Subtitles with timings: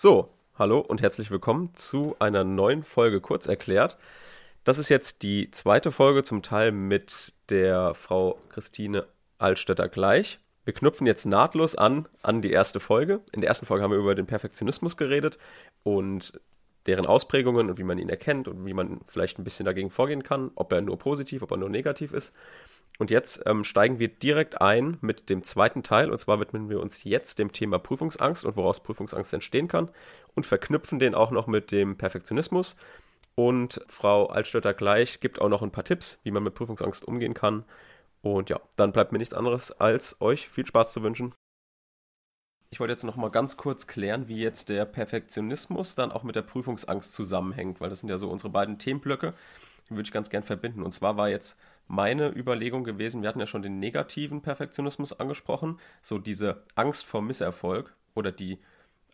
[0.00, 3.98] So, hallo und herzlich willkommen zu einer neuen Folge Kurz erklärt.
[4.62, 9.08] Das ist jetzt die zweite Folge zum Teil mit der Frau Christine
[9.38, 10.38] Altstädter gleich.
[10.64, 13.22] Wir knüpfen jetzt nahtlos an an die erste Folge.
[13.32, 15.36] In der ersten Folge haben wir über den Perfektionismus geredet
[15.82, 16.40] und
[16.86, 20.22] deren Ausprägungen und wie man ihn erkennt und wie man vielleicht ein bisschen dagegen vorgehen
[20.22, 22.36] kann, ob er nur positiv, ob er nur negativ ist.
[22.98, 26.10] Und jetzt ähm, steigen wir direkt ein mit dem zweiten Teil.
[26.10, 29.90] Und zwar widmen wir uns jetzt dem Thema Prüfungsangst und woraus Prüfungsangst entstehen kann
[30.34, 32.76] und verknüpfen den auch noch mit dem Perfektionismus.
[33.36, 37.34] Und Frau Altstötter gleich gibt auch noch ein paar Tipps, wie man mit Prüfungsangst umgehen
[37.34, 37.64] kann.
[38.20, 41.32] Und ja, dann bleibt mir nichts anderes, als euch viel Spaß zu wünschen.
[42.70, 46.36] Ich wollte jetzt noch mal ganz kurz klären, wie jetzt der Perfektionismus dann auch mit
[46.36, 49.34] der Prüfungsangst zusammenhängt, weil das sind ja so unsere beiden Themenblöcke.
[49.88, 50.82] Würde ich ganz gern verbinden.
[50.82, 55.78] Und zwar war jetzt meine Überlegung gewesen, wir hatten ja schon den negativen Perfektionismus angesprochen,
[56.02, 58.58] so diese Angst vor Misserfolg oder die,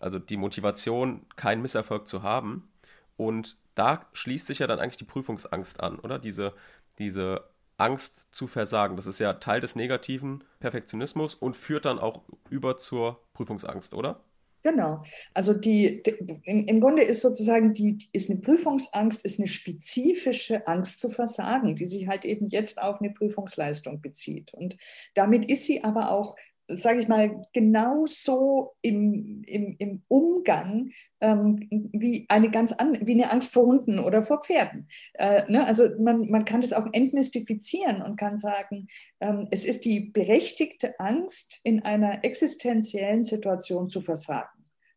[0.00, 2.69] also die Motivation, keinen Misserfolg zu haben.
[3.16, 6.19] Und da schließt sich ja dann eigentlich die Prüfungsangst an, oder?
[6.19, 6.52] Diese,
[6.98, 7.45] diese
[7.77, 8.97] Angst zu versagen.
[8.97, 14.20] Das ist ja Teil des negativen Perfektionismus und führt dann auch über zur Prüfungsangst, oder?
[14.65, 15.03] Genau.
[15.34, 21.01] Also die, die im, Grunde ist sozusagen die ist eine Prüfungsangst, ist eine spezifische Angst
[21.01, 24.55] zu versagen, die sich halt eben jetzt auf eine Prüfungsleistung bezieht.
[24.55, 24.79] Und
[25.12, 26.35] damit ist sie aber auch
[26.67, 33.31] sage ich mal, genauso im, im, im Umgang ähm, wie eine ganz an, wie eine
[33.31, 34.89] Angst vor Hunden oder vor Pferden.
[35.15, 35.67] Äh, ne?
[35.67, 38.87] Also man, man kann das auch entmystifizieren und kann sagen,
[39.20, 44.53] ähm, es ist die berechtigte Angst, in einer existenziellen Situation zu versagen.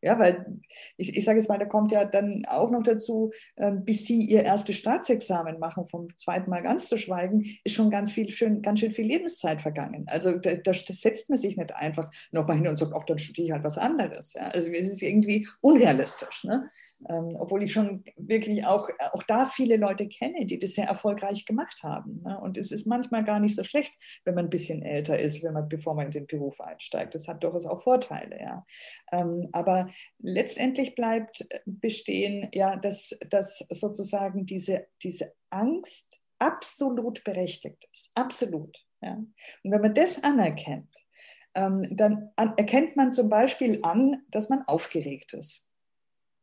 [0.08, 0.46] Ja, weil
[0.96, 4.20] ich, ich sage jetzt mal, da kommt ja dann auch noch dazu, ähm, bis Sie
[4.20, 8.62] Ihr erstes Staatsexamen machen, vom zweiten Mal ganz zu schweigen, ist schon ganz viel schön,
[8.62, 10.06] ganz schön viel Lebenszeit vergangen.
[10.08, 13.48] Also da, da setzt man sich nicht einfach nochmal hin und sagt, ach, dann studiere
[13.48, 14.34] ich halt was anderes.
[14.34, 14.44] Ja?
[14.44, 16.46] Also es ist irgendwie unrealistisch.
[16.46, 16.70] Ne?
[17.08, 21.46] Ähm, obwohl ich schon wirklich auch, auch da viele Leute kenne, die das sehr erfolgreich
[21.46, 22.24] gemacht haben.
[22.24, 22.40] Ne?
[22.40, 23.96] Und es ist manchmal gar nicht so schlecht,
[24.26, 27.14] wenn man ein bisschen älter ist, wenn man, bevor man in den Beruf einsteigt.
[27.14, 28.66] Das hat durchaus auch Vorteile, ja.
[29.12, 29.88] Ähm, aber
[30.20, 38.12] letztendlich bleibt äh, bestehen, ja, dass, dass sozusagen diese, diese Angst absolut berechtigt ist.
[38.16, 38.86] Absolut.
[39.02, 39.14] Ja.
[39.14, 40.96] Und wenn man das anerkennt,
[41.54, 45.67] ähm, dann erkennt man zum Beispiel an, dass man aufgeregt ist.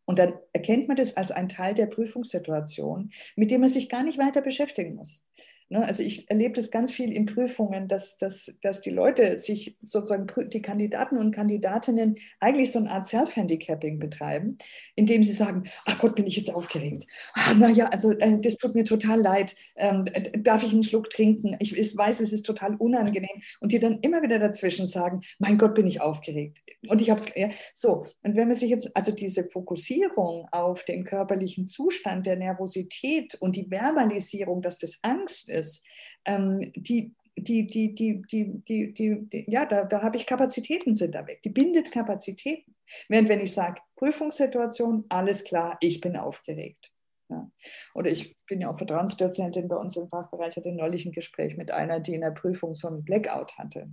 [0.06, 4.02] Und dann erkennt man das als einen Teil der Prüfungssituation, mit dem man sich gar
[4.02, 5.26] nicht weiter beschäftigen muss.
[5.74, 5.84] Ne?
[5.84, 10.28] Also ich erlebe das ganz viel in Prüfungen, dass, dass, dass die Leute sich sozusagen,
[10.50, 14.56] die Kandidaten und Kandidatinnen eigentlich so eine Art Self-Handicapping betreiben,
[14.94, 17.06] indem sie sagen, ach Gott, bin ich jetzt aufgeregt.
[17.34, 19.56] Ah, naja, also äh, das tut mir total leid.
[19.74, 20.04] Ähm,
[20.38, 21.56] darf ich einen Schluck trinken?
[21.58, 23.42] Ich, ich weiß, es ist total unangenehm.
[23.60, 26.56] Und die dann immer wieder dazwischen sagen, mein Gott, bin ich aufgeregt.
[26.88, 28.06] Und ich habe es, ja, so.
[28.22, 33.56] Und wenn man sich jetzt, also diese Fokussierung auf den körperlichen Zustand der Nervosität und
[33.56, 35.86] die Verbalisierung, dass das Angst ist, ist,
[36.26, 41.14] ähm, die, die, die, die, die, die, die, ja, da, da habe ich Kapazitäten sind
[41.14, 41.42] da weg.
[41.42, 42.74] Die bindet Kapazitäten.
[43.08, 46.92] Während wenn ich sage, Prüfungssituation, alles klar, ich bin aufgeregt.
[47.30, 47.50] Ja.
[47.94, 51.70] Oder ich bin ja auch Vertrauensdozentin bei uns im Fachbereich, hatte neulich ein Gespräch mit
[51.70, 53.90] einer, die in der Prüfung so einen Blackout hatte.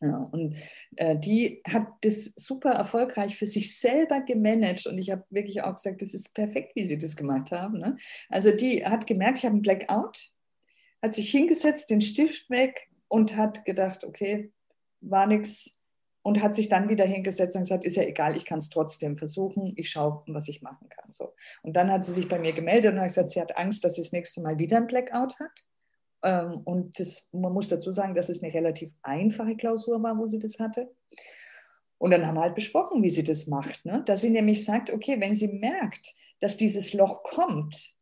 [0.00, 0.56] Ja, und
[0.96, 4.86] äh, die hat das super erfolgreich für sich selber gemanagt.
[4.86, 7.78] Und ich habe wirklich auch gesagt, das ist perfekt, wie sie das gemacht haben.
[7.78, 7.96] Ne?
[8.28, 10.30] Also die hat gemerkt, ich habe einen Blackout
[11.04, 14.52] hat sich hingesetzt, den Stift weg und hat gedacht, okay,
[15.02, 15.78] war nichts
[16.22, 19.14] und hat sich dann wieder hingesetzt und gesagt, ist ja egal, ich kann es trotzdem
[19.14, 21.12] versuchen, ich schaue, was ich machen kann.
[21.12, 21.34] So.
[21.62, 23.96] Und dann hat sie sich bei mir gemeldet und hat gesagt, sie hat Angst, dass
[23.96, 25.66] sie das nächste Mal wieder ein Blackout hat.
[26.22, 30.26] Ähm, und das, man muss dazu sagen, dass es eine relativ einfache Klausur war, wo
[30.26, 30.90] sie das hatte.
[31.98, 33.84] Und dann haben wir halt besprochen, wie sie das macht.
[33.84, 34.02] Ne?
[34.06, 37.94] Dass sie nämlich sagt, okay, wenn sie merkt, dass dieses Loch kommt,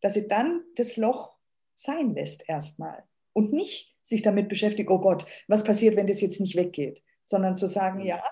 [0.00, 1.37] dass sie dann das Loch
[1.78, 6.40] sein lässt erstmal und nicht sich damit beschäftigt, oh Gott, was passiert, wenn das jetzt
[6.40, 8.06] nicht weggeht, sondern zu sagen, mhm.
[8.06, 8.22] ja,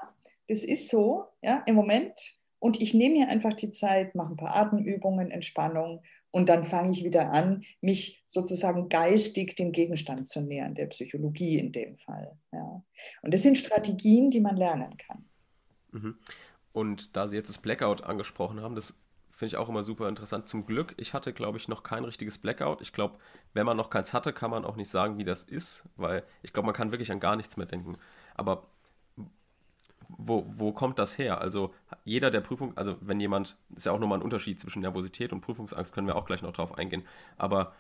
[0.48, 4.36] das ist so, ja, im Moment und ich nehme mir einfach die Zeit, mache ein
[4.36, 10.40] paar Atemübungen, Entspannung und dann fange ich wieder an, mich sozusagen geistig dem Gegenstand zu
[10.40, 12.36] nähern, der Psychologie in dem Fall.
[12.52, 12.82] Ja.
[13.22, 15.24] Und das sind Strategien, die man lernen kann.
[15.92, 16.18] Mhm.
[16.72, 18.98] Und da Sie jetzt das Blackout angesprochen haben, das
[19.36, 20.48] Finde ich auch immer super interessant.
[20.48, 22.80] Zum Glück, ich hatte, glaube ich, noch kein richtiges Blackout.
[22.80, 23.18] Ich glaube,
[23.52, 26.54] wenn man noch keins hatte, kann man auch nicht sagen, wie das ist, weil ich
[26.54, 27.98] glaube, man kann wirklich an gar nichts mehr denken.
[28.34, 28.66] Aber
[30.08, 31.38] wo, wo kommt das her?
[31.38, 31.74] Also
[32.04, 35.42] jeder der Prüfung, also wenn jemand, ist ja auch nochmal ein Unterschied zwischen Nervosität und
[35.42, 37.06] Prüfungsangst, können wir auch gleich noch drauf eingehen.
[37.36, 37.74] Aber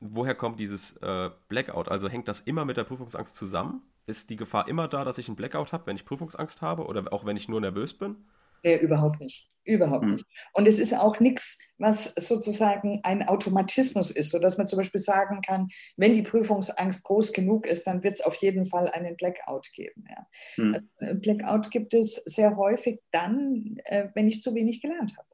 [0.00, 1.90] woher kommt dieses äh, Blackout?
[1.90, 3.82] Also hängt das immer mit der Prüfungsangst zusammen?
[4.06, 7.12] Ist die Gefahr immer da, dass ich einen Blackout habe, wenn ich Prüfungsangst habe oder
[7.12, 8.16] auch wenn ich nur nervös bin?
[8.64, 9.50] Nee, überhaupt nicht.
[9.68, 10.12] Überhaupt hm.
[10.12, 10.24] nicht.
[10.54, 15.42] Und es ist auch nichts, was sozusagen ein Automatismus ist, sodass man zum Beispiel sagen
[15.42, 19.70] kann, wenn die Prüfungsangst groß genug ist, dann wird es auf jeden Fall einen Blackout
[19.74, 20.04] geben.
[20.08, 20.26] Ja.
[20.54, 20.74] Hm.
[20.98, 25.28] Also, Blackout gibt es sehr häufig dann, äh, wenn ich zu wenig gelernt habe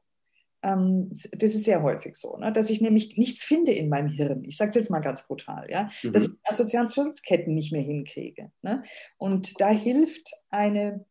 [0.63, 2.51] ähm, das ist sehr häufig so, ne?
[2.51, 4.43] dass ich nämlich nichts finde in meinem Hirn.
[4.45, 6.13] Ich sage es jetzt mal ganz brutal, ja, mhm.
[6.13, 8.51] dass ich Assoziationsketten nicht mehr hinkriege.
[8.63, 8.81] Ne?
[9.17, 11.05] Und da hilft eine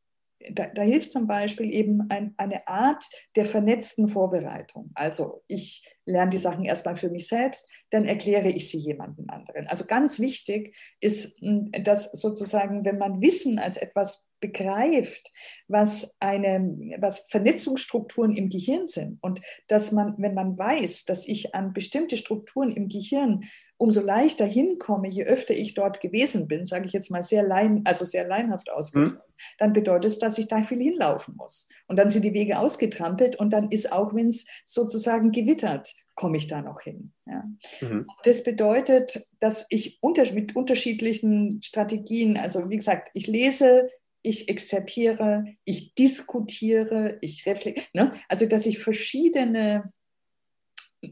[0.52, 3.04] da, da, hilft zum Beispiel eben ein, eine Art
[3.36, 4.90] der vernetzten Vorbereitung.
[4.94, 9.66] Also ich lerne die Sachen erstmal für mich selbst, dann erkläre ich sie jemandem anderen.
[9.68, 15.32] Also ganz wichtig ist, hm, dass sozusagen, wenn man Wissen als etwas begreift,
[15.68, 21.54] was, eine, was Vernetzungsstrukturen im Gehirn sind und dass man, wenn man weiß, dass ich
[21.54, 23.40] an bestimmte Strukturen im Gehirn
[23.78, 27.82] umso leichter hinkomme, je öfter ich dort gewesen bin, sage ich jetzt mal sehr lein,
[27.86, 29.42] also sehr leinhaft ausgedrückt, mhm.
[29.58, 31.70] dann bedeutet es, dass ich da viel hinlaufen muss.
[31.86, 36.36] Und dann sind die Wege ausgetrampelt und dann ist auch, wenn es sozusagen gewittert, komme
[36.36, 37.12] ich da noch hin.
[37.26, 37.44] Ja.
[37.80, 38.06] Mhm.
[38.24, 43.88] Das bedeutet, dass ich unter, mit unterschiedlichen Strategien, also wie gesagt, ich lese,
[44.22, 47.88] ich exerpiere, ich diskutiere, ich reflektiere.
[47.92, 48.10] Ne?
[48.28, 49.92] Also, dass ich verschiedene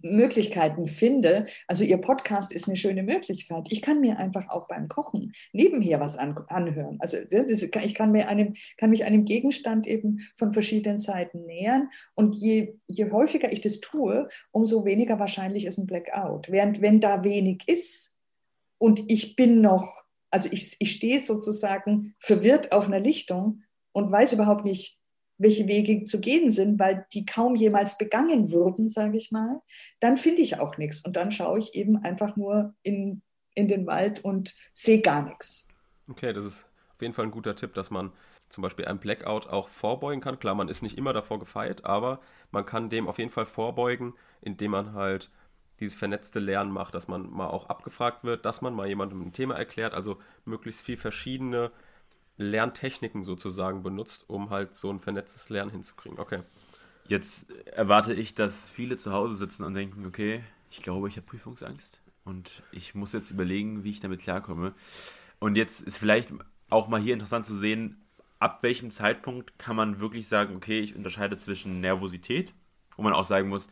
[0.02, 1.46] Möglichkeiten finde.
[1.66, 3.68] Also Ihr Podcast ist eine schöne Möglichkeit.
[3.70, 6.98] Ich kann mir einfach auch beim Kochen nebenher was an, anhören.
[7.00, 11.88] Also ich kann, mir einem, kann mich einem Gegenstand eben von verschiedenen Seiten nähern.
[12.14, 16.50] Und je, je häufiger ich das tue, umso weniger wahrscheinlich ist ein Blackout.
[16.50, 18.16] Während wenn da wenig ist
[18.78, 23.62] und ich bin noch, also ich, ich stehe sozusagen verwirrt auf einer Lichtung
[23.92, 24.98] und weiß überhaupt nicht,
[25.42, 29.60] welche Wege zu gehen sind, weil die kaum jemals begangen wurden, sage ich mal,
[30.00, 31.04] dann finde ich auch nichts.
[31.04, 33.22] Und dann schaue ich eben einfach nur in,
[33.54, 35.66] in den Wald und sehe gar nichts.
[36.08, 38.12] Okay, das ist auf jeden Fall ein guter Tipp, dass man
[38.48, 40.38] zum Beispiel einem Blackout auch vorbeugen kann.
[40.38, 44.14] Klar, man ist nicht immer davor gefeit, aber man kann dem auf jeden Fall vorbeugen,
[44.42, 45.30] indem man halt
[45.80, 49.32] dieses vernetzte Lernen macht, dass man mal auch abgefragt wird, dass man mal jemandem ein
[49.32, 51.72] Thema erklärt, also möglichst viel verschiedene
[52.36, 56.18] Lerntechniken sozusagen benutzt, um halt so ein vernetztes Lernen hinzukriegen.
[56.18, 56.42] Okay.
[57.08, 61.26] Jetzt erwarte ich, dass viele zu Hause sitzen und denken, okay, ich glaube, ich habe
[61.26, 64.74] Prüfungsangst und ich muss jetzt überlegen, wie ich damit klarkomme.
[65.38, 66.32] Und jetzt ist vielleicht
[66.70, 68.00] auch mal hier interessant zu sehen,
[68.38, 72.52] ab welchem Zeitpunkt kann man wirklich sagen, okay, ich unterscheide zwischen Nervosität,
[72.96, 73.68] wo man auch sagen muss,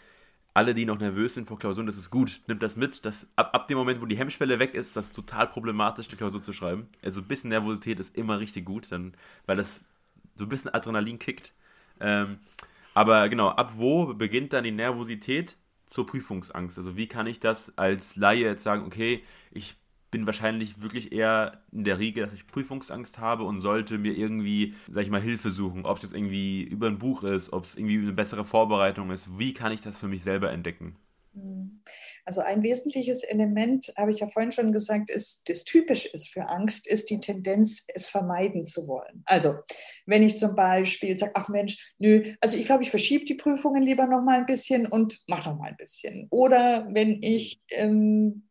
[0.60, 2.42] alle, die noch nervös sind vor Klausuren, das ist gut.
[2.46, 3.06] Nimmt das mit.
[3.06, 6.42] Dass ab, ab dem Moment, wo die Hemmschwelle weg ist, das total problematisch, die Klausur
[6.42, 6.86] zu schreiben.
[7.02, 9.14] Also ein bisschen Nervosität ist immer richtig gut, dann,
[9.46, 9.80] weil das
[10.34, 11.54] so ein bisschen Adrenalin kickt.
[11.98, 12.40] Ähm,
[12.92, 16.76] aber genau, ab wo beginnt dann die Nervosität zur Prüfungsangst?
[16.76, 19.76] Also wie kann ich das als Laie jetzt sagen, okay, ich
[20.10, 24.74] bin wahrscheinlich wirklich eher in der Riege, dass ich Prüfungsangst habe und sollte mir irgendwie,
[24.90, 25.84] sag ich mal, Hilfe suchen.
[25.86, 29.38] Ob es jetzt irgendwie über ein Buch ist, ob es irgendwie eine bessere Vorbereitung ist.
[29.38, 30.96] Wie kann ich das für mich selber entdecken?
[31.34, 31.82] Hm.
[32.24, 36.48] Also ein wesentliches Element, habe ich ja vorhin schon gesagt, ist, das typisch ist für
[36.48, 39.22] Angst, ist die Tendenz, es vermeiden zu wollen.
[39.26, 39.56] Also
[40.06, 43.82] wenn ich zum Beispiel sage, ach Mensch, nö, also ich glaube, ich verschiebe die Prüfungen
[43.82, 46.26] lieber noch mal ein bisschen und mache noch mal ein bisschen.
[46.30, 48.49] Oder wenn ich ähm,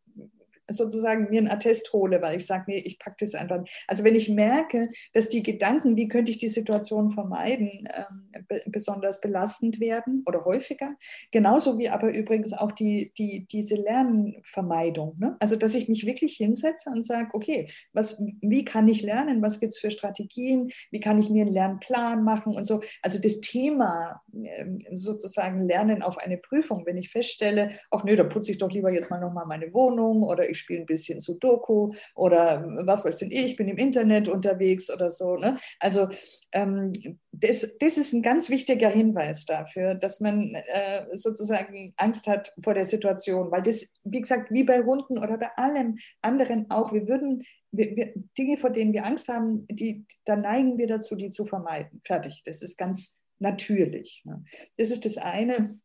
[0.69, 3.63] sozusagen mir einen Attest hole, weil ich sage, nee, ich packe das einfach.
[3.87, 9.21] Also wenn ich merke, dass die Gedanken, wie könnte ich die Situation vermeiden, ähm, besonders
[9.21, 10.95] belastend werden oder häufiger,
[11.31, 15.15] genauso wie aber übrigens auch die, die, diese Lernvermeidung.
[15.17, 15.35] Ne?
[15.39, 19.59] Also dass ich mich wirklich hinsetze und sage, okay, was, wie kann ich lernen, was
[19.59, 22.81] gibt es für Strategien, wie kann ich mir einen Lernplan machen und so.
[23.01, 28.23] Also das Thema ähm, sozusagen Lernen auf eine Prüfung, wenn ich feststelle, ach nö, da
[28.23, 31.89] putze ich doch lieber jetzt mal nochmal meine Wohnung oder ich spiele ein bisschen Sudoku
[32.15, 35.35] oder was weiß denn ich, bin im Internet unterwegs oder so.
[35.35, 35.55] Ne?
[35.79, 36.07] Also
[36.51, 36.91] ähm,
[37.31, 42.73] das, das ist ein ganz wichtiger Hinweis dafür, dass man äh, sozusagen Angst hat vor
[42.73, 47.07] der Situation, weil das, wie gesagt, wie bei Hunden oder bei allem anderen auch, wir
[47.07, 51.29] würden wir, wir, Dinge, vor denen wir Angst haben, die, da neigen wir dazu, die
[51.29, 52.01] zu vermeiden.
[52.03, 52.43] Fertig.
[52.45, 54.23] Das ist ganz natürlich.
[54.25, 54.43] Ne?
[54.77, 55.79] Das ist das eine.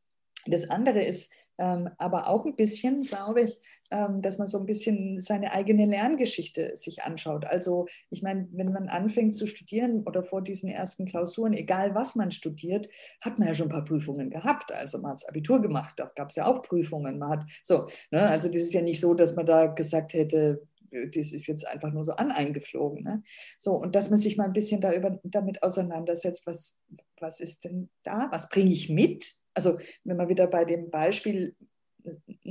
[0.47, 3.59] Das andere ist, ähm, aber auch ein bisschen, glaube ich,
[3.91, 7.45] ähm, dass man so ein bisschen seine eigene Lerngeschichte sich anschaut.
[7.45, 12.17] Also ich meine, wenn man anfängt zu studieren oder vor diesen ersten Klausuren, egal was
[12.17, 12.89] man studiert,
[13.21, 14.73] hat man ja schon ein paar Prüfungen gehabt.
[14.73, 17.19] Also man hat das Abitur gemacht, da gab es ja auch Prüfungen.
[17.19, 18.29] Man hat so, ne?
[18.29, 20.67] also das ist ja nicht so, dass man da gesagt hätte,
[21.13, 23.03] das ist jetzt einfach nur so an eingeflogen.
[23.03, 23.23] Ne?
[23.59, 24.93] So, und dass man sich mal ein bisschen da
[25.25, 26.79] damit auseinandersetzt, was,
[27.21, 29.35] was ist denn da, was bringe ich mit?
[29.55, 31.55] Also wenn man wieder bei dem Beispiel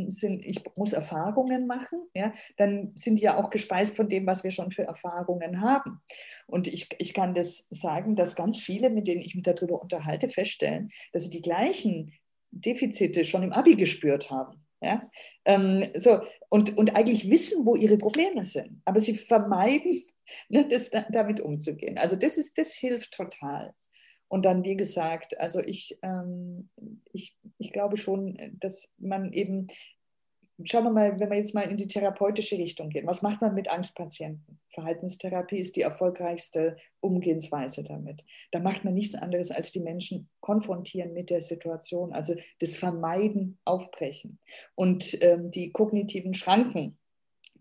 [0.07, 4.43] sind, ich muss Erfahrungen machen, ja, dann sind die ja auch gespeist von dem, was
[4.43, 6.01] wir schon für Erfahrungen haben.
[6.47, 10.29] Und ich, ich kann das sagen, dass ganz viele, mit denen ich mich darüber unterhalte,
[10.29, 12.11] feststellen, dass sie die gleichen
[12.51, 14.62] Defizite schon im Abi gespürt haben.
[14.83, 15.09] Ja?
[15.45, 18.81] Ähm, so, und, und eigentlich wissen, wo ihre Probleme sind.
[18.85, 20.03] Aber sie vermeiden,
[20.49, 21.97] ne, das, damit umzugehen.
[21.97, 23.73] Also das, ist, das hilft total.
[24.27, 26.69] Und dann, wie gesagt, also ich, ähm,
[27.11, 29.67] ich, ich glaube schon, dass man eben
[30.63, 33.53] schauen wir mal, wenn wir jetzt mal in die therapeutische Richtung gehen, was macht man
[33.53, 34.59] mit Angstpatienten?
[34.73, 38.23] Verhaltenstherapie ist die erfolgreichste Umgehensweise damit.
[38.51, 43.59] Da macht man nichts anderes, als die Menschen konfrontieren mit der Situation, also das Vermeiden,
[43.65, 44.39] Aufbrechen
[44.75, 46.97] und ähm, die kognitiven Schranken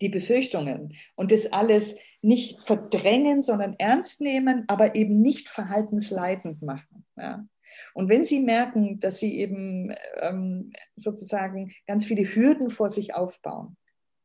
[0.01, 7.07] die Befürchtungen und das alles nicht verdrängen, sondern ernst nehmen, aber eben nicht verhaltensleitend machen.
[7.17, 7.47] Ja.
[7.95, 13.77] Und wenn Sie merken, dass Sie eben ähm, sozusagen ganz viele Hürden vor sich aufbauen,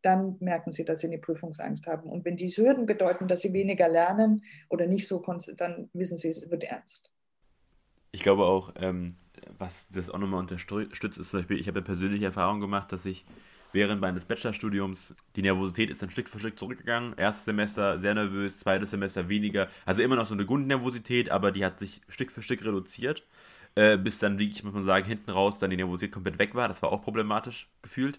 [0.01, 2.09] dann merken Sie, dass Sie eine Prüfungsangst haben.
[2.09, 5.23] Und wenn diese Hürden bedeuten, dass Sie weniger lernen oder nicht so,
[5.57, 7.11] dann wissen Sie, es wird ernst.
[8.11, 9.17] Ich glaube auch, ähm,
[9.57, 13.05] was das auch nochmal unterstützt, ist zum Beispiel, ich habe ja persönliche Erfahrung gemacht, dass
[13.05, 13.25] ich
[13.77, 17.13] während meines Bachelorstudiums die Nervosität ist dann Stück für Stück zurückgegangen.
[17.15, 19.67] Erstes Semester sehr nervös, zweites Semester weniger.
[19.85, 23.23] Also immer noch so eine Grundnervosität, aber die hat sich Stück für Stück reduziert.
[23.75, 26.67] Äh, bis dann wirklich, muss man sagen, hinten raus dann die Nervosität komplett weg war.
[26.67, 28.17] Das war auch problematisch gefühlt.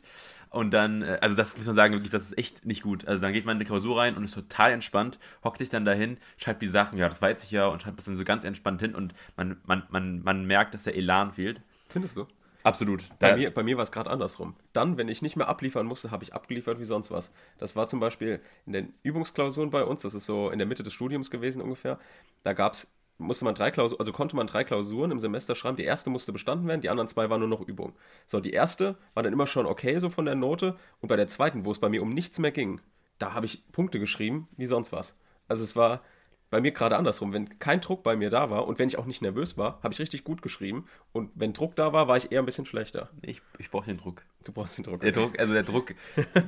[0.50, 3.08] Und dann, äh, also das muss man sagen, wirklich, das ist echt nicht gut.
[3.08, 5.84] Also dann geht man in die Klausur rein und ist total entspannt, hockt sich dann
[5.84, 8.44] dahin, schreibt die Sachen, ja, das weiß ich ja, und schreibt das dann so ganz
[8.44, 11.60] entspannt hin und man, man, man, man merkt, dass der Elan fehlt.
[11.88, 12.28] Findest du?
[12.64, 13.04] Absolut.
[13.20, 14.56] Bei mir, bei mir war es gerade andersrum.
[14.72, 17.30] Dann, wenn ich nicht mehr abliefern musste, habe ich abgeliefert wie sonst was.
[17.58, 20.82] Das war zum Beispiel in den Übungsklausuren bei uns, das ist so in der Mitte
[20.82, 21.98] des Studiums gewesen ungefähr.
[22.42, 25.76] Da gab es, musste man drei Klausuren, also konnte man drei Klausuren im Semester schreiben.
[25.76, 27.94] Die erste musste bestanden werden, die anderen zwei waren nur noch Übung.
[28.26, 31.28] So, die erste war dann immer schon okay so von der Note und bei der
[31.28, 32.80] zweiten, wo es bei mir um nichts mehr ging,
[33.18, 35.16] da habe ich Punkte geschrieben wie sonst was.
[35.46, 36.02] Also es war,
[36.50, 37.32] bei mir gerade andersrum.
[37.32, 39.92] Wenn kein Druck bei mir da war und wenn ich auch nicht nervös war, habe
[39.92, 40.86] ich richtig gut geschrieben.
[41.12, 43.10] Und wenn Druck da war, war ich eher ein bisschen schlechter.
[43.22, 44.22] Ich, ich brauche den Druck.
[44.44, 45.00] Du brauchst den Druck.
[45.00, 45.94] Der Druck, also der Druck,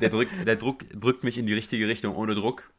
[0.00, 2.16] der Druck, der Druck drückt mich in die richtige Richtung.
[2.16, 2.70] Ohne Druck,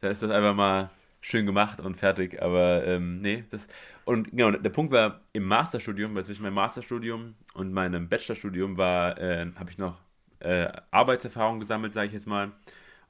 [0.00, 0.90] da ist das einfach mal
[1.20, 2.42] schön gemacht und fertig.
[2.42, 3.66] Aber ähm, nee, das.
[4.04, 9.18] Und genau, der Punkt war im Masterstudium, weil zwischen meinem Masterstudium und meinem Bachelorstudium war,
[9.18, 9.98] äh, habe ich noch
[10.40, 12.52] äh, Arbeitserfahrung gesammelt, sage ich jetzt mal.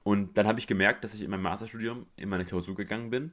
[0.05, 3.33] Und dann habe ich gemerkt, dass ich in meinem Masterstudium in meine Klausur gegangen bin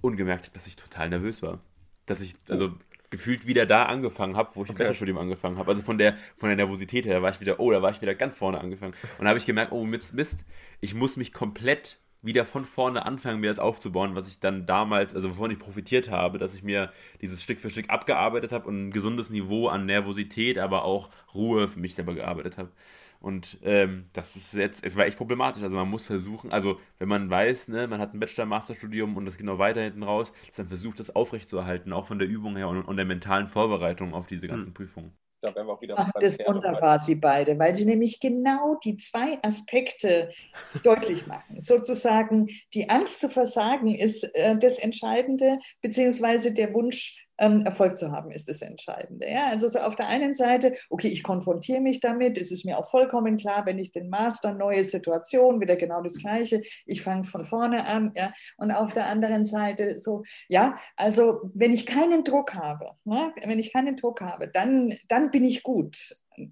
[0.00, 1.60] und gemerkt habe, dass ich total nervös war.
[2.06, 2.72] Dass ich, also
[3.10, 4.72] gefühlt wieder da angefangen habe, wo ich okay.
[4.72, 5.70] im Bachelorstudium angefangen habe.
[5.70, 8.00] Also von der, von der Nervosität her, da war ich wieder, oh, da war ich
[8.00, 8.94] wieder ganz vorne angefangen.
[9.18, 10.44] Und da habe ich gemerkt, oh Mist, Mist,
[10.80, 15.14] ich muss mich komplett wieder von vorne anfangen, mir das aufzubauen, was ich dann damals,
[15.14, 16.92] also wovon ich profitiert habe, dass ich mir
[17.22, 21.66] dieses Stück für Stück abgearbeitet habe und ein gesundes Niveau an Nervosität, aber auch Ruhe
[21.66, 22.70] für mich selber gearbeitet habe.
[23.20, 25.62] Und ähm, das ist jetzt, es war echt problematisch.
[25.62, 29.36] Also man muss versuchen, also wenn man weiß, ne, man hat ein Bachelor-Masterstudium und das
[29.36, 32.68] geht noch weiter hinten raus, dass man versucht, das aufrechtzuerhalten, auch von der Übung her
[32.68, 34.74] und, und der mentalen Vorbereitung auf diese ganzen hm.
[34.74, 35.12] Prüfungen.
[35.42, 38.78] Da werden wir auch wieder Ach, das ist wunderbar, Sie beide, weil Sie nämlich genau
[38.84, 40.30] die zwei Aspekte
[40.82, 41.56] deutlich machen.
[41.58, 48.12] Sozusagen die Angst zu versagen ist äh, das Entscheidende, beziehungsweise der Wunsch, ähm, Erfolg zu
[48.12, 49.28] haben, ist das Entscheidende.
[49.28, 49.48] Ja?
[49.48, 52.88] Also so auf der einen Seite, okay, ich konfrontiere mich damit, es ist mir auch
[52.88, 57.44] vollkommen klar, wenn ich den Master, neue Situation, wieder genau das Gleiche, ich fange von
[57.44, 58.12] vorne an.
[58.14, 58.30] Ja?
[58.58, 63.32] Und auf der anderen Seite so, ja, also wenn ich keinen Druck habe, ne?
[63.44, 65.96] wenn ich keinen Druck habe, dann, dann bin ich gut.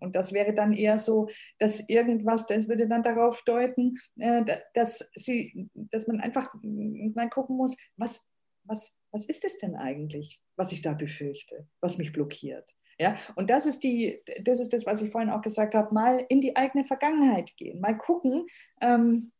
[0.00, 1.28] Und das wäre dann eher so,
[1.58, 7.56] dass irgendwas, das würde dann darauf deuten, äh, dass, sie, dass man einfach mal gucken
[7.56, 8.28] muss, was,
[8.64, 12.74] was, was ist es denn eigentlich, was ich da befürchte, was mich blockiert?
[13.00, 16.24] Ja, und das ist, die, das ist das, was ich vorhin auch gesagt habe, mal
[16.28, 18.44] in die eigene Vergangenheit gehen, mal gucken,
[18.80, 19.30] ähm,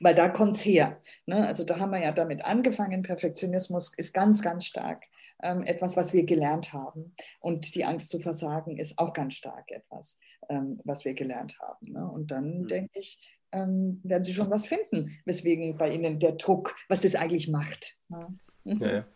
[0.00, 1.00] weil da kommt es her.
[1.26, 1.46] Ne?
[1.46, 3.02] Also da haben wir ja damit angefangen.
[3.02, 5.04] Perfektionismus ist ganz, ganz stark
[5.42, 7.14] ähm, etwas, was wir gelernt haben.
[7.40, 11.92] Und die Angst zu versagen ist auch ganz stark etwas, ähm, was wir gelernt haben.
[11.92, 12.10] Ne?
[12.10, 12.68] Und dann mhm.
[12.68, 13.18] denke ich,
[13.52, 17.96] ähm, werden Sie schon was finden, weswegen bei Ihnen der Druck, was das eigentlich macht.
[18.08, 18.38] Ne?
[18.64, 18.78] Mhm.
[18.78, 19.06] Ja, ja.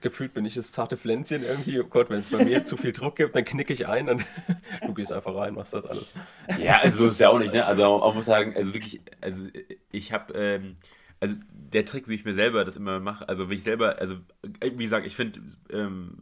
[0.00, 1.80] Gefühlt bin ich das zarte Pflänzchen irgendwie.
[1.80, 4.24] Oh Gott, wenn es bei mir zu viel Druck gibt, dann knicke ich ein und
[4.86, 6.12] du gehst einfach rein, machst das alles.
[6.58, 7.64] Ja, also so ist ja auch nicht, ne?
[7.64, 9.46] Also auch muss sagen, also wirklich, also
[9.90, 10.76] ich habe, ähm,
[11.20, 14.16] also der Trick, wie ich mir selber das immer mache, also wie ich selber, also
[14.60, 15.40] wie gesagt, ich finde,
[15.70, 16.16] ähm,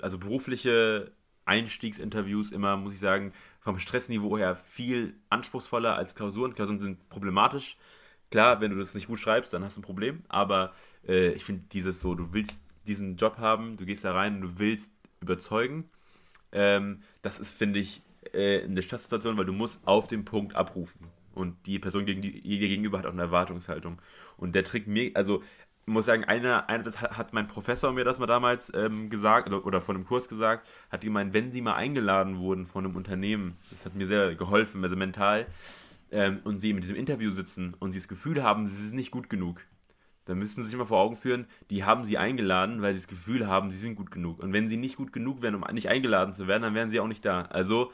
[0.00, 1.12] also berufliche
[1.46, 6.52] Einstiegsinterviews immer, muss ich sagen, vom Stressniveau her viel anspruchsvoller als Klausuren.
[6.52, 7.78] Klausuren sind problematisch.
[8.30, 10.74] Klar, wenn du das nicht gut schreibst, dann hast du ein Problem, aber
[11.06, 14.58] äh, ich finde dieses so, du willst diesen Job haben, du gehst da rein, du
[14.58, 15.90] willst überzeugen.
[16.52, 18.02] Ähm, das ist, finde ich,
[18.32, 21.08] äh, eine Stresssituation, weil du musst auf den Punkt abrufen.
[21.34, 24.00] Und die Person gegen die, ihr gegenüber hat auch eine Erwartungshaltung.
[24.36, 25.42] Und der Trick mir, also
[25.86, 29.80] muss sagen, einer, einerseits hat mein Professor mir das mal damals ähm, gesagt, oder, oder
[29.80, 33.84] von einem Kurs gesagt, hat gemeint, wenn sie mal eingeladen wurden von einem Unternehmen, das
[33.84, 35.46] hat mir sehr geholfen, also mental,
[36.10, 39.12] ähm, und sie mit diesem Interview sitzen und sie das Gefühl haben, sie sind nicht
[39.12, 39.60] gut genug,
[40.26, 43.08] dann müssen sie sich mal vor Augen führen, die haben sie eingeladen, weil sie das
[43.08, 44.40] Gefühl haben, sie sind gut genug.
[44.42, 47.00] Und wenn sie nicht gut genug wären, um nicht eingeladen zu werden, dann wären sie
[47.00, 47.42] auch nicht da.
[47.42, 47.92] Also,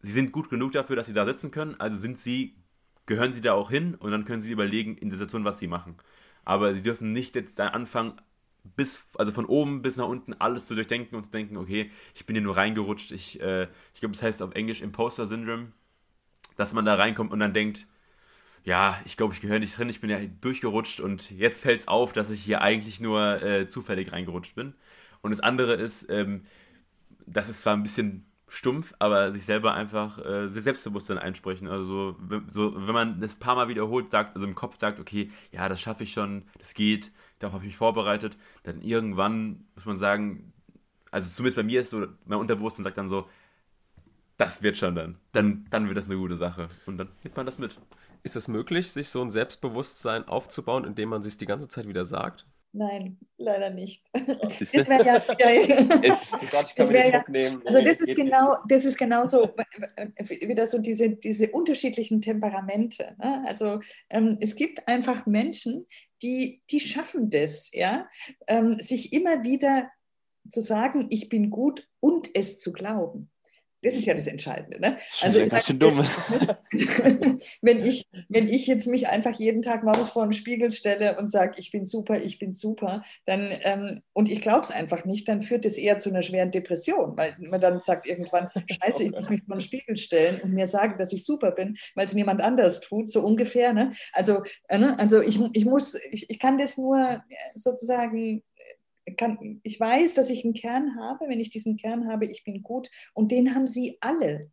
[0.00, 2.54] sie sind gut genug dafür, dass sie da sitzen können, also sind sie,
[3.06, 5.68] gehören sie da auch hin und dann können sie überlegen in der Situation, was sie
[5.68, 5.96] machen.
[6.44, 8.14] Aber sie dürfen nicht jetzt da anfangen,
[8.76, 12.24] bis, also von oben bis nach unten alles zu durchdenken und zu denken, okay, ich
[12.24, 13.12] bin hier nur reingerutscht.
[13.12, 13.64] Ich, äh,
[13.94, 15.72] ich glaube, das heißt auf Englisch Imposter Syndrome,
[16.56, 17.86] dass man da reinkommt und dann denkt,
[18.64, 21.88] ja, ich glaube, ich gehöre nicht drin, ich bin ja durchgerutscht und jetzt fällt es
[21.88, 24.74] auf, dass ich hier eigentlich nur äh, zufällig reingerutscht bin.
[25.20, 26.44] Und das andere ist, ähm,
[27.26, 31.68] das ist zwar ein bisschen stumpf, aber sich selber einfach äh, Selbstbewusstsein einsprechen.
[31.68, 32.16] Also so,
[32.48, 35.80] so, wenn man das paar Mal wiederholt sagt, also im Kopf sagt, okay, ja, das
[35.80, 40.52] schaffe ich schon, das geht, darauf habe ich mich vorbereitet, dann irgendwann muss man sagen,
[41.10, 43.28] also zumindest bei mir ist so, mein Unterbewusstsein sagt dann so,
[44.36, 45.16] das wird schon dann.
[45.32, 46.68] Dann, dann wird das eine gute Sache.
[46.86, 47.78] Und dann nimmt man das mit.
[48.24, 52.06] Ist es möglich, sich so ein Selbstbewusstsein aufzubauen, indem man sich die ganze Zeit wieder
[52.06, 52.46] sagt?
[52.72, 54.04] Nein, leider nicht.
[54.12, 56.18] Das wäre ja, ja, ja.
[56.76, 57.24] das wär ja
[57.66, 59.54] also das ist genau, das ist genauso
[60.28, 63.14] wieder so diese, diese unterschiedlichen Temperamente.
[63.18, 63.44] Ne?
[63.46, 63.78] Also
[64.10, 65.86] ähm, es gibt einfach Menschen,
[66.22, 68.08] die, die schaffen das, ja,
[68.48, 69.88] ähm, sich immer wieder
[70.48, 73.30] zu sagen, ich bin gut und es zu glauben.
[73.84, 74.80] Das ist ja das Entscheidende.
[74.80, 74.96] Ne?
[75.20, 75.98] Also ja ganz schön dumm.
[77.62, 81.30] wenn, ich, wenn ich jetzt mich einfach jeden Tag mal vor den Spiegel stelle und
[81.30, 85.28] sage, ich bin super, ich bin super, dann ähm, und ich glaube es einfach nicht,
[85.28, 88.48] dann führt es eher zu einer schweren Depression, weil man dann sagt irgendwann,
[88.82, 91.74] scheiße, ich muss mich vor den Spiegel stellen und mir sagen, dass ich super bin,
[91.94, 93.74] weil es niemand anders tut, so ungefähr.
[93.74, 93.90] Ne?
[94.14, 94.98] Also, äh, ne?
[94.98, 97.18] also ich, ich muss, ich, ich kann das nur äh,
[97.54, 98.42] sozusagen
[99.16, 101.28] kann, ich weiß, dass ich einen Kern habe.
[101.28, 102.90] Wenn ich diesen Kern habe, ich bin gut.
[103.14, 104.50] Und den haben sie alle.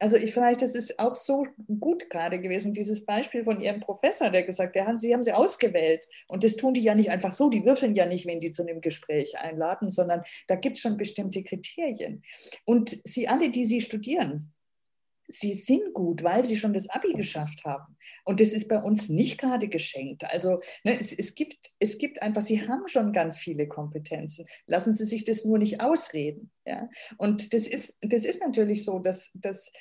[0.00, 1.46] Also ich vielleicht, das ist auch so
[1.78, 6.08] gut gerade gewesen, dieses Beispiel von Ihrem Professor, der gesagt hat, Sie haben sie ausgewählt.
[6.28, 8.62] Und das tun die ja nicht einfach so, die würfeln ja nicht, wenn die zu
[8.62, 12.22] einem Gespräch einladen, sondern da gibt es schon bestimmte Kriterien.
[12.64, 14.54] Und Sie alle, die Sie studieren,
[15.32, 17.96] sie sind gut, weil sie schon das Abi geschafft haben.
[18.24, 20.24] Und das ist bei uns nicht gerade geschenkt.
[20.32, 24.46] Also ne, es, es, gibt, es gibt einfach, sie haben schon ganz viele Kompetenzen.
[24.66, 26.50] Lassen Sie sich das nur nicht ausreden.
[26.66, 26.88] Ja?
[27.16, 29.72] Und das ist, das ist natürlich so, dass, dass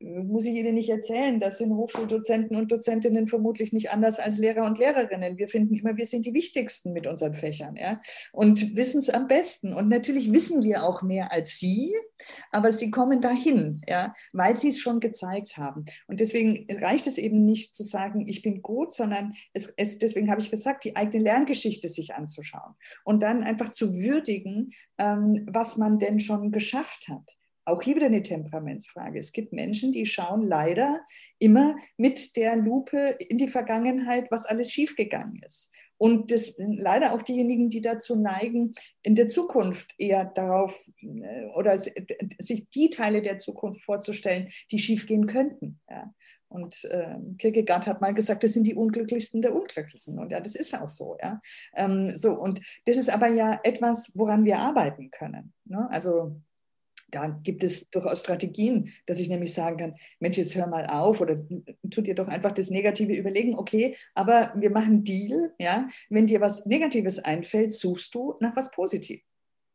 [0.00, 4.64] muss ich Ihnen nicht erzählen, das sind Hochschuldozenten und Dozentinnen vermutlich nicht anders als Lehrer
[4.64, 5.38] und Lehrerinnen.
[5.38, 8.00] Wir finden immer, wir sind die Wichtigsten mit unseren Fächern ja?
[8.32, 9.72] und wissen es am besten.
[9.72, 11.94] Und natürlich wissen wir auch mehr als Sie,
[12.50, 14.12] aber Sie kommen dahin, ja?
[14.32, 15.86] weil Sie es schon gezeigt haben.
[16.06, 20.30] Und deswegen reicht es eben nicht zu sagen, ich bin gut, sondern es, es, deswegen
[20.30, 25.78] habe ich gesagt, die eigene Lerngeschichte sich anzuschauen und dann einfach zu würdigen, ähm, was
[25.78, 29.18] man denn schon geschafft hat auch hier wieder eine Temperamentsfrage.
[29.18, 31.00] Es gibt Menschen, die schauen leider
[31.38, 35.72] immer mit der Lupe in die Vergangenheit, was alles schiefgegangen ist.
[35.98, 41.78] Und das leider auch diejenigen, die dazu neigen, in der Zukunft eher darauf äh, oder
[41.78, 45.80] sich die Teile der Zukunft vorzustellen, die schiefgehen könnten.
[45.88, 46.12] Ja.
[46.48, 50.18] Und äh, Kierkegaard hat mal gesagt, das sind die Unglücklichsten der Unglücklichen.
[50.18, 51.16] Und ja, das ist auch so.
[51.20, 51.40] Ja.
[51.74, 55.54] Ähm, so und das ist aber ja etwas, woran wir arbeiten können.
[55.64, 55.88] Ne?
[55.90, 56.40] Also
[57.16, 61.22] da gibt es durchaus Strategien, dass ich nämlich sagen kann, Mensch, jetzt hör mal auf
[61.22, 61.36] oder
[61.90, 66.42] tu dir doch einfach das Negative überlegen, okay, aber wir machen Deal, ja, wenn dir
[66.42, 69.22] was Negatives einfällt, suchst du nach was Positivem.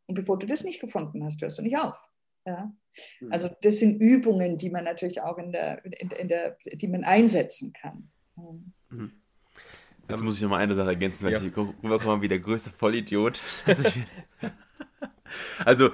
[0.06, 1.97] Und bevor du das nicht gefunden hast, hörst du nicht auf.
[2.45, 2.71] Ja?
[3.19, 3.32] Mhm.
[3.32, 7.04] Also das sind Übungen, die man natürlich auch in der, in, in der die man
[7.04, 8.12] einsetzen kann.
[8.89, 9.13] Mhm.
[10.08, 11.41] Jetzt muss ich noch mal eine Sache ergänzen, weil ja.
[11.41, 13.41] ich rüberkomme wie der größte Vollidiot.
[15.65, 15.89] also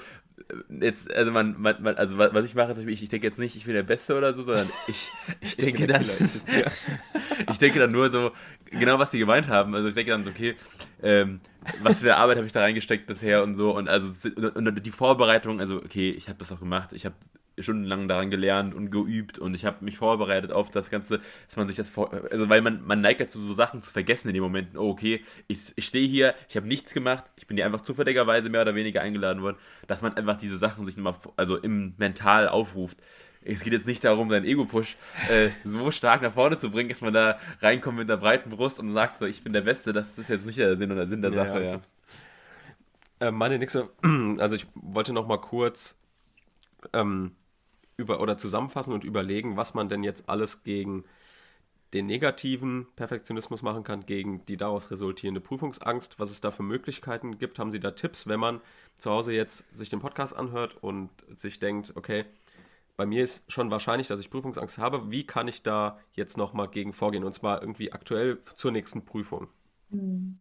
[0.70, 3.56] jetzt, also man, man, man, also was ich mache, ist, ich, ich denke jetzt nicht,
[3.56, 6.04] ich bin der Beste oder so, sondern ich, ich denke dann,
[7.52, 8.32] ich denke dann nur so,
[8.66, 9.76] genau was sie gemeint haben.
[9.76, 10.56] Also ich denke dann so, okay,
[11.04, 11.42] ähm,
[11.82, 13.76] was für Arbeit habe ich da reingesteckt bisher und so.
[13.76, 14.14] Und also
[14.56, 17.16] und die Vorbereitung, also okay, ich habe das auch gemacht, ich habe
[17.60, 21.68] stundenlang daran gelernt und geübt und ich habe mich vorbereitet auf das Ganze, dass man
[21.68, 24.44] sich das vor, also weil man, man neigt dazu, so Sachen zu vergessen in dem
[24.44, 24.78] Moment.
[24.78, 28.50] Oh, okay, ich, ich stehe hier, ich habe nichts gemacht, ich bin hier einfach zufälligerweise
[28.50, 32.48] mehr oder weniger eingeladen worden, dass man einfach diese Sachen sich nochmal, also im Mental
[32.48, 32.98] aufruft.
[33.44, 34.98] Es geht jetzt nicht darum, seinen Ego-Push
[35.30, 38.80] äh, so stark nach vorne zu bringen, dass man da reinkommt mit einer breiten Brust
[38.80, 39.94] und sagt, so, ich bin der Beste.
[39.94, 41.72] Das ist jetzt nicht der Sinn oder Sinn der Sache, ja.
[41.72, 41.82] ja.
[43.28, 43.90] Äh, meine nächste,
[44.38, 45.98] also ich wollte noch mal kurz
[46.94, 47.32] ähm,
[47.98, 51.04] über oder zusammenfassen und überlegen, was man denn jetzt alles gegen
[51.94, 57.38] den negativen Perfektionismus machen kann, gegen die daraus resultierende Prüfungsangst, was es da für Möglichkeiten
[57.38, 57.60] gibt.
[57.60, 58.62] Haben Sie da Tipps, wenn man
[58.98, 62.26] zu Hause jetzt sich den Podcast anhört und sich denkt, okay,
[62.98, 65.12] bei mir ist schon wahrscheinlich, dass ich Prüfungsangst habe.
[65.12, 67.24] Wie kann ich da jetzt nochmal gegen vorgehen?
[67.24, 69.48] Und zwar irgendwie aktuell zur nächsten Prüfung.
[69.92, 70.40] Hm.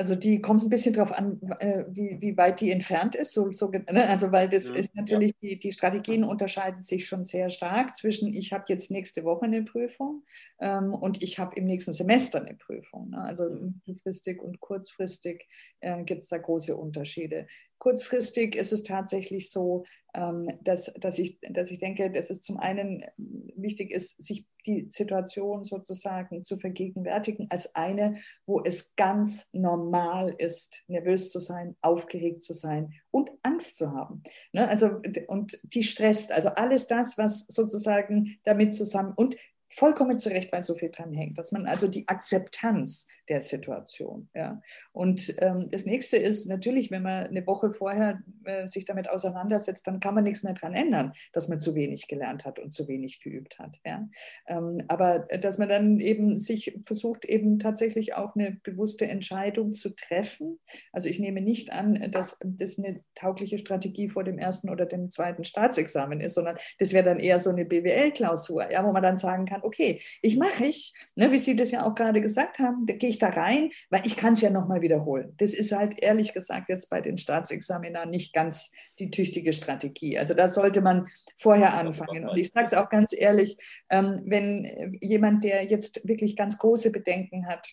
[0.00, 3.32] Also die kommt ein bisschen darauf an, äh, wie, wie weit die entfernt ist.
[3.34, 4.08] So, so, ne?
[4.08, 5.50] Also weil das ja, ist natürlich, ja.
[5.50, 9.64] die, die Strategien unterscheiden sich schon sehr stark zwischen, ich habe jetzt nächste Woche eine
[9.64, 10.22] Prüfung
[10.60, 13.10] ähm, und ich habe im nächsten Semester eine Prüfung.
[13.10, 13.20] Ne?
[13.20, 15.48] Also mittelfristig und kurzfristig
[15.80, 17.48] äh, gibt es da große Unterschiede.
[17.88, 22.58] Kurzfristig ist es tatsächlich so, ähm, dass, dass, ich, dass ich denke, dass es zum
[22.58, 30.34] einen wichtig ist, sich die Situation sozusagen zu vergegenwärtigen als eine, wo es ganz normal
[30.36, 34.22] ist, nervös zu sein, aufgeregt zu sein und Angst zu haben.
[34.52, 34.68] Ne?
[34.68, 39.34] Also, und die stresst, also alles das, was sozusagen damit zusammen und
[39.70, 44.28] vollkommen zurecht, weil so viel dran hängt, dass man also die Akzeptanz der Situation.
[44.34, 44.60] Ja.
[44.92, 49.86] Und ähm, das nächste ist natürlich, wenn man eine Woche vorher äh, sich damit auseinandersetzt,
[49.86, 52.88] dann kann man nichts mehr daran ändern, dass man zu wenig gelernt hat und zu
[52.88, 53.78] wenig geübt hat.
[53.84, 54.08] Ja.
[54.46, 59.72] Ähm, aber äh, dass man dann eben sich versucht, eben tatsächlich auch eine bewusste Entscheidung
[59.72, 60.58] zu treffen.
[60.92, 65.10] Also ich nehme nicht an, dass das eine taugliche Strategie vor dem ersten oder dem
[65.10, 69.16] zweiten Staatsexamen ist, sondern das wäre dann eher so eine BWL-Klausur, ja, wo man dann
[69.16, 72.86] sagen kann, okay, ich mache ich, ne, wie Sie das ja auch gerade gesagt haben,
[72.86, 75.34] da gehe ich da rein, weil ich kann es ja nochmal wiederholen.
[75.38, 80.18] Das ist halt ehrlich gesagt jetzt bei den Staatsexaminaren nicht ganz die tüchtige Strategie.
[80.18, 82.28] Also da sollte man vorher anfangen.
[82.28, 83.56] Und ich sage es auch ganz ehrlich,
[83.90, 87.68] ähm, wenn jemand, der jetzt wirklich ganz große Bedenken hat,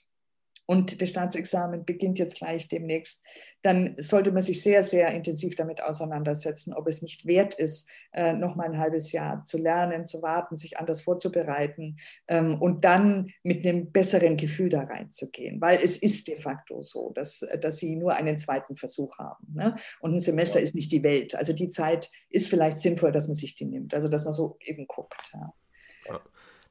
[0.65, 3.23] und das Staatsexamen beginnt jetzt gleich demnächst,
[3.61, 8.33] dann sollte man sich sehr, sehr intensiv damit auseinandersetzen, ob es nicht wert ist, äh,
[8.33, 11.97] noch mal ein halbes Jahr zu lernen, zu warten, sich anders vorzubereiten
[12.27, 15.61] ähm, und dann mit einem besseren Gefühl da reinzugehen.
[15.61, 19.53] Weil es ist de facto so, dass, dass sie nur einen zweiten Versuch haben.
[19.53, 19.75] Ne?
[19.99, 20.65] Und ein Semester ja.
[20.65, 21.35] ist nicht die Welt.
[21.35, 23.93] Also die Zeit ist vielleicht sinnvoll, dass man sich die nimmt.
[23.93, 25.31] Also dass man so eben guckt.
[25.33, 25.39] Ja.
[25.39, 25.53] Ja.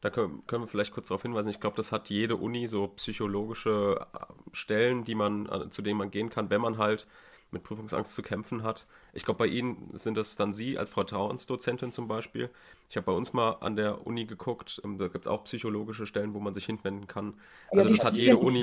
[0.04, 1.48] Da können, wir vielleicht kurz darauf hinweisen.
[1.48, 4.18] Ich glaube, das hat jede Uni so psychologische äh,
[4.52, 7.06] Stellen, die man, zu denen man gehen kann, wenn man halt
[7.50, 8.86] mit Prüfungsangst zu kämpfen hat.
[9.12, 12.50] Ich glaube, bei Ihnen sind das dann Sie als Vertrauensdozentin zum Beispiel.
[12.90, 16.06] Ich habe bei uns mal an der Uni geguckt, ähm, da gibt es auch psychologische
[16.06, 17.34] Stellen, wo man sich hinwenden kann.
[17.70, 18.62] Also ja, das hat jede Uni.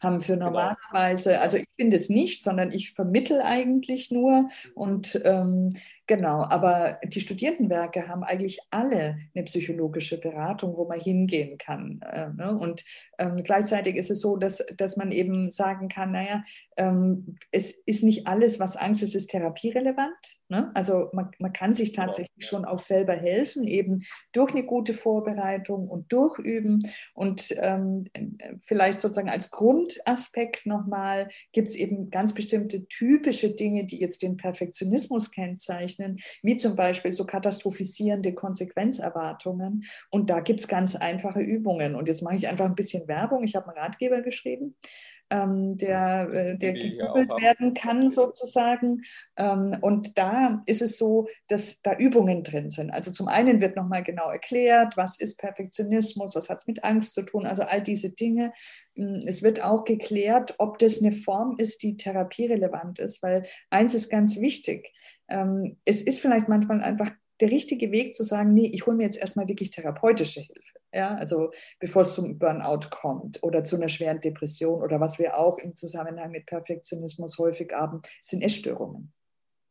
[0.00, 0.46] Haben für genau.
[0.46, 1.42] normalerweise, genau.
[1.42, 7.20] also ich bin das nicht, sondern ich vermittel eigentlich nur und ähm, genau, aber die
[7.20, 12.00] Studierendenwerke haben eigentlich alle eine psychologische Beratung, wo man hingehen kann.
[12.02, 12.56] Äh, ne?
[12.56, 12.84] Und
[13.18, 16.42] ähm, gleichzeitig ist es so, dass, dass man eben sagen kann, naja,
[16.76, 20.38] ähm, es ist nicht alles, was Angst ist, ist therapierelevant.
[20.48, 20.72] Ne?
[20.74, 25.88] Also man, man kann sich tatsächlich schon auch selber helfen, eben durch eine gute Vorbereitung
[25.88, 26.82] und durchüben.
[27.14, 28.06] Und ähm,
[28.60, 34.36] vielleicht sozusagen als Grundaspekt nochmal gibt es eben ganz bestimmte typische Dinge, die jetzt den
[34.36, 39.84] Perfektionismus kennzeichnen, wie zum Beispiel so katastrophisierende Konsequenzerwartungen.
[40.10, 41.94] Und da gibt es ganz einfache Übungen.
[41.94, 43.44] Und jetzt mache ich einfach ein bisschen Werbung.
[43.44, 44.74] Ich habe einen Ratgeber geschrieben
[45.30, 49.02] ähm, der, äh, der gegoogelt werden kann sozusagen.
[49.36, 52.90] Ähm, und da ist es so, dass da Übungen drin sind.
[52.90, 57.14] Also zum einen wird nochmal genau erklärt, was ist Perfektionismus, was hat es mit Angst
[57.14, 58.52] zu tun, also all diese Dinge.
[58.94, 63.94] Hm, es wird auch geklärt, ob das eine Form ist, die therapierelevant ist, weil eins
[63.94, 64.92] ist ganz wichtig.
[65.28, 67.10] Ähm, es ist vielleicht manchmal einfach
[67.40, 70.75] der richtige Weg zu sagen, nee, ich hole mir jetzt erstmal wirklich therapeutische Hilfe.
[70.96, 75.36] Ja, also bevor es zum Burnout kommt oder zu einer schweren Depression oder was wir
[75.36, 79.12] auch im Zusammenhang mit Perfektionismus häufig haben, sind Essstörungen.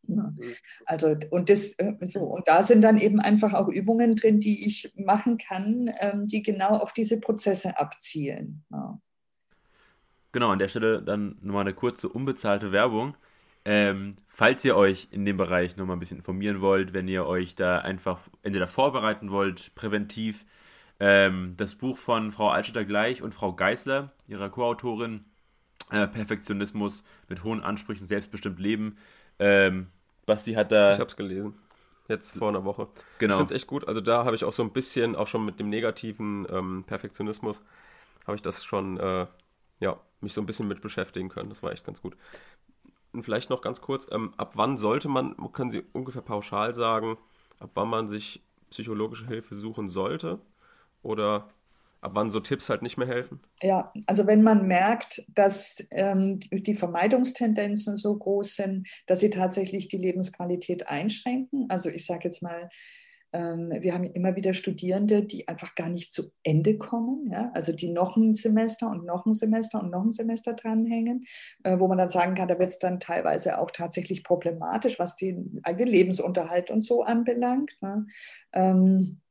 [0.08, 0.34] Ja.
[0.38, 0.54] Mhm.
[0.86, 4.68] Also und das äh, so und da sind dann eben einfach auch Übungen drin, die
[4.68, 8.64] ich machen kann, ähm, die genau auf diese Prozesse abzielen.
[8.70, 9.00] Ja.
[10.32, 13.18] Genau, an der Stelle dann nochmal eine kurze unbezahlte Werbung.
[13.64, 17.56] Ähm, falls ihr euch in dem Bereich nochmal ein bisschen informieren wollt, wenn ihr euch
[17.56, 20.46] da einfach entweder vorbereiten wollt, präventiv,
[21.00, 25.26] ähm, das Buch von Frau Altstädter gleich und Frau Geisler, ihrer Co-Autorin,
[25.92, 28.98] äh, Perfektionismus mit hohen Ansprüchen, selbstbestimmt Leben.
[29.40, 29.88] Ähm,
[30.26, 30.94] Basti hat da.
[30.94, 31.56] Ich habe es gelesen.
[32.08, 32.88] Jetzt vor einer Woche.
[33.18, 33.34] Genau.
[33.34, 33.88] Ich finde es echt gut.
[33.88, 37.64] Also da habe ich auch so ein bisschen, auch schon mit dem negativen ähm, Perfektionismus,
[38.28, 39.26] habe ich das schon, äh,
[39.80, 41.50] ja, mich so ein bisschen mit beschäftigen können.
[41.50, 42.16] Das war echt ganz gut.
[43.12, 47.18] Und vielleicht noch ganz kurz, ähm, ab wann sollte man, können Sie ungefähr pauschal sagen,
[47.60, 50.40] ab wann man sich psychologische Hilfe suchen sollte?
[51.06, 51.50] Oder
[52.02, 53.40] ab wann so Tipps halt nicht mehr helfen?
[53.62, 59.88] Ja, also wenn man merkt, dass ähm, die Vermeidungstendenzen so groß sind, dass sie tatsächlich
[59.88, 61.68] die Lebensqualität einschränken.
[61.70, 62.70] Also ich sage jetzt mal,
[63.34, 67.52] ähm, wir haben immer wieder Studierende, die einfach gar nicht zu Ende kommen, ja?
[67.54, 71.26] also die noch ein Semester und noch ein Semester und noch ein Semester dranhängen,
[71.64, 75.16] äh, wo man dann sagen kann, da wird es dann teilweise auch tatsächlich problematisch, was
[75.16, 77.76] den eigenen Lebensunterhalt und so anbelangt.
[77.82, 78.06] Ne?
[78.54, 79.22] Ähm,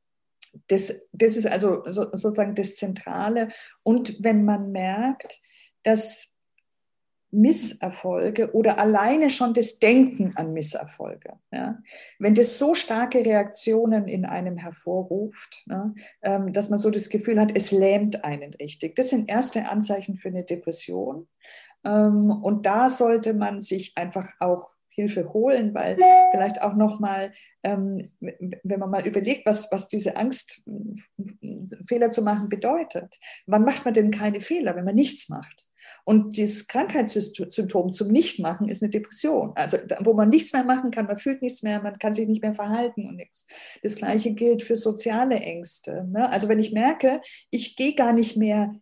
[0.68, 3.48] das, das ist also sozusagen das Zentrale.
[3.82, 5.40] Und wenn man merkt,
[5.82, 6.34] dass
[7.34, 11.34] Misserfolge oder alleine schon das Denken an Misserfolge.
[11.52, 11.78] Ja?
[12.18, 17.40] Wenn das so starke Reaktionen in einem hervorruft, ne, ähm, dass man so das Gefühl
[17.40, 18.94] hat, es lähmt einen richtig.
[18.94, 21.28] Das sind erste Anzeichen für eine Depression.
[21.84, 25.96] Ähm, und da sollte man sich einfach auch Hilfe holen, weil
[26.32, 30.62] vielleicht auch nochmal, ähm, wenn man mal überlegt, was, was diese Angst,
[31.86, 33.18] Fehler zu machen bedeutet.
[33.46, 35.66] Wann macht man denn keine Fehler, wenn man nichts macht?
[36.04, 39.52] Und das Krankheitssymptom zum Nichtmachen ist eine Depression.
[39.54, 42.42] Also wo man nichts mehr machen kann, man fühlt nichts mehr, man kann sich nicht
[42.42, 43.46] mehr verhalten und nichts.
[43.82, 46.06] Das gleiche gilt für soziale Ängste.
[46.10, 46.30] Ne?
[46.30, 48.74] Also wenn ich merke, ich gehe gar nicht mehr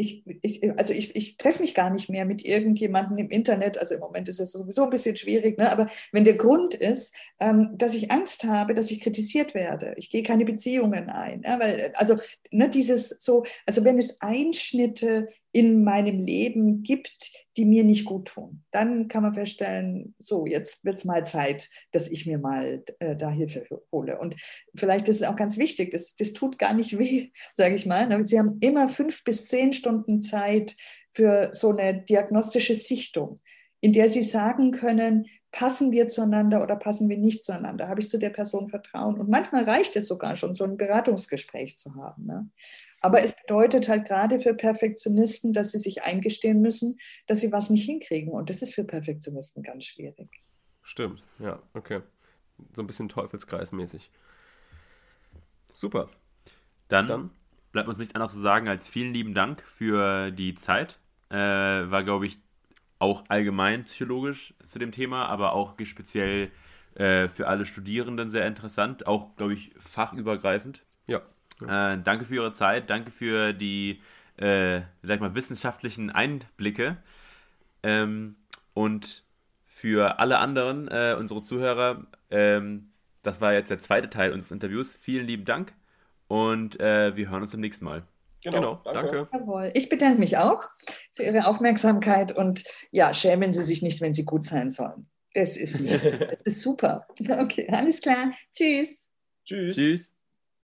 [0.00, 3.78] ich, ich, also ich, ich treffe mich gar nicht mehr mit irgendjemandem im Internet.
[3.78, 5.70] Also im Moment ist es sowieso ein bisschen schwierig, ne?
[5.70, 10.10] aber wenn der Grund ist, ähm, dass ich Angst habe, dass ich kritisiert werde, ich
[10.10, 11.42] gehe keine Beziehungen ein.
[11.44, 11.60] Ja?
[11.60, 12.16] Weil, also
[12.50, 18.28] ne, dieses so, also wenn es Einschnitte in meinem Leben gibt, die mir nicht gut
[18.28, 18.62] tun.
[18.70, 23.16] Dann kann man feststellen, so, jetzt wird es mal Zeit, dass ich mir mal äh,
[23.16, 24.18] da Hilfe hole.
[24.18, 24.36] Und
[24.76, 28.24] vielleicht ist es auch ganz wichtig, das, das tut gar nicht weh, sage ich mal.
[28.24, 30.76] Sie haben immer fünf bis zehn Stunden Zeit
[31.10, 33.36] für so eine diagnostische Sichtung,
[33.80, 37.88] in der Sie sagen können, passen wir zueinander oder passen wir nicht zueinander?
[37.88, 39.20] Habe ich zu der Person Vertrauen?
[39.20, 42.26] Und manchmal reicht es sogar schon, so ein Beratungsgespräch zu haben.
[42.26, 42.48] Ne?
[43.00, 47.70] Aber es bedeutet halt gerade für Perfektionisten, dass sie sich eingestehen müssen, dass sie was
[47.70, 48.32] nicht hinkriegen.
[48.32, 50.28] Und das ist für Perfektionisten ganz schwierig.
[50.82, 52.00] Stimmt, ja, okay.
[52.72, 54.10] So ein bisschen Teufelskreismäßig.
[55.72, 56.10] Super.
[56.88, 57.30] Dann, Dann,
[57.72, 60.98] bleibt uns nichts anderes zu sagen als vielen lieben Dank für die Zeit.
[61.30, 62.38] Äh, war, glaube ich,
[63.00, 66.50] auch allgemein psychologisch zu dem Thema, aber auch speziell
[66.94, 69.06] äh, für alle Studierenden sehr interessant.
[69.06, 70.82] Auch, glaube ich, fachübergreifend.
[71.08, 71.22] Ja,
[71.62, 74.00] äh, danke für Ihre Zeit, danke für die,
[74.36, 76.98] äh, sag mal, wissenschaftlichen Einblicke.
[77.82, 78.36] Ähm,
[78.74, 79.24] und
[79.64, 82.90] für alle anderen, äh, unsere Zuhörer, ähm,
[83.22, 84.94] das war jetzt der zweite Teil unseres Interviews.
[84.94, 85.72] Vielen lieben Dank
[86.28, 88.09] und äh, wir hören uns beim nächsten Mal.
[88.42, 89.28] Genau, genau danke.
[89.32, 89.70] Jawohl.
[89.74, 90.68] Ich bedanke mich auch
[91.12, 95.08] für Ihre Aufmerksamkeit und ja, schämen Sie sich nicht, wenn Sie gut sein sollen.
[95.34, 97.06] Das ist, das ist super.
[97.20, 98.30] Okay, alles klar.
[98.52, 99.10] Tschüss.
[99.44, 99.76] Tschüss.
[99.76, 100.14] Tschüss.